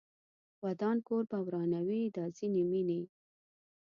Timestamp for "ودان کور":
0.63-1.23